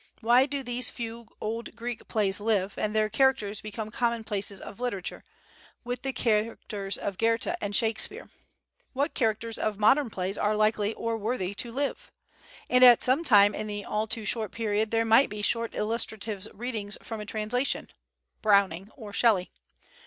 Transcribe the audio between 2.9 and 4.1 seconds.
their characters become